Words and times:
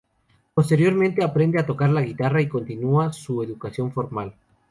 Posteriormente 0.55 1.23
aprende 1.23 1.59
a 1.59 1.65
tocar 1.67 1.91
la 1.91 2.01
guitarra 2.01 2.41
y 2.41 2.47
continúa 2.49 3.13
su 3.13 3.43
educación 3.43 3.91
formal. 3.91 4.33